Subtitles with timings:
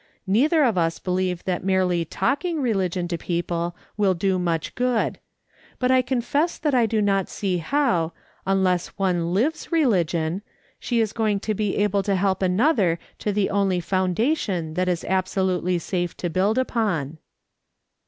[0.25, 5.19] Neither of us believe that merely talking religion to people will do much good;
[5.77, 8.11] but I confess that I do not see how,
[8.43, 10.41] unless one lives religion,
[10.79, 15.03] she is going to be able to help another to the only foundation that is
[15.03, 17.19] abso lutely safe to build upon."